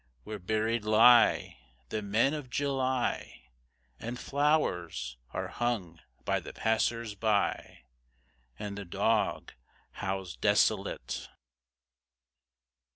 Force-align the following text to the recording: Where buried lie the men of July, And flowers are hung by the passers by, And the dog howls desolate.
Where 0.23 0.39
buried 0.39 0.83
lie 0.83 1.59
the 1.89 2.01
men 2.01 2.33
of 2.33 2.49
July, 2.49 3.51
And 3.99 4.17
flowers 4.19 5.17
are 5.31 5.49
hung 5.49 5.99
by 6.25 6.39
the 6.39 6.53
passers 6.53 7.13
by, 7.13 7.83
And 8.57 8.79
the 8.79 8.85
dog 8.85 9.53
howls 9.91 10.35
desolate. 10.37 11.29